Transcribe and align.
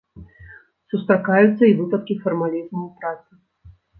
Сустракаюцца 0.91 1.63
і 1.69 1.77
выпадкі 1.81 2.17
фармалізму 2.25 2.81
ў 2.87 2.89
працы. 3.03 3.31